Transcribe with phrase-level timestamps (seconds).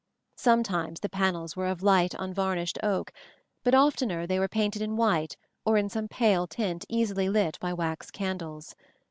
[0.37, 3.11] Sometimes the panels were of light unvarnished oak,
[3.63, 7.71] but oftener they were painted in white or in some pale tint easily lit by
[7.71, 8.75] wax candles.